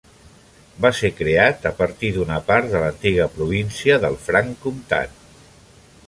Va 0.83 0.89
ser 0.99 1.09
creat 1.17 1.67
a 1.69 1.71
partir 1.81 2.09
d'una 2.15 2.39
part 2.47 2.71
de 2.71 2.81
l'antiga 2.83 3.27
província 3.35 3.99
del 4.07 4.17
Franc 4.29 4.57
Comtat. 4.67 5.21